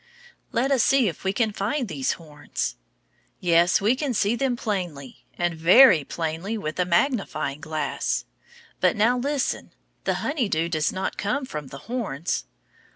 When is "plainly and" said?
4.55-5.53